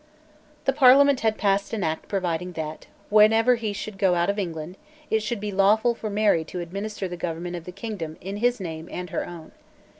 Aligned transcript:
The 0.65 0.73
Parliament 0.73 1.19
had 1.19 1.37
passed 1.37 1.73
an 1.73 1.83
Act 1.83 2.07
providing 2.07 2.53
that, 2.53 2.87
whenever 3.11 3.53
he 3.53 3.71
should 3.71 3.99
go 3.99 4.15
out 4.15 4.31
of 4.31 4.39
England, 4.39 4.77
it 5.11 5.21
should 5.21 5.39
be 5.39 5.51
lawful 5.51 5.93
for 5.93 6.09
Mary 6.09 6.43
to 6.45 6.59
administer 6.59 7.07
the 7.07 7.15
government 7.15 7.55
of 7.55 7.65
the 7.65 7.71
kingdom 7.71 8.17
in 8.19 8.37
his 8.37 8.59
name 8.59 8.89
and 8.91 9.11
her 9.11 9.27
own. 9.27 9.51